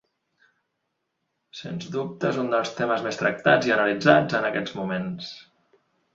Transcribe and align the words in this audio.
Sense 1.59 1.91
dubte 1.97 2.31
és 2.31 2.39
un 2.45 2.49
dels 2.55 2.73
temes 2.81 3.05
més 3.09 3.21
tractats 3.21 3.71
i 3.71 3.75
analitzats 3.77 4.41
en 4.41 4.51
aquests 4.51 4.77
moments. 4.81 5.31